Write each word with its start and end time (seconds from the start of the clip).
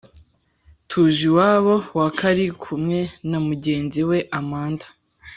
tuje 0.89 1.21
iwabo 1.29 1.75
wa 1.99 2.07
karikumwe 2.17 2.99
namugenzi 3.29 4.01
we 4.09 4.17
amanda, 4.39 4.87